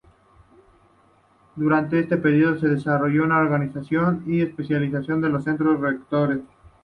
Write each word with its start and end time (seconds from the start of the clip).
Durante 1.55 1.99
ese 1.99 2.17
periodo 2.17 2.57
se 2.59 2.69
desarrolló 2.69 3.23
una 3.23 3.37
organización 3.37 4.23
y 4.25 4.41
especialización 4.41 5.23
en 5.25 5.33
los 5.33 5.43
centros 5.43 5.79
rectores. 5.79 6.39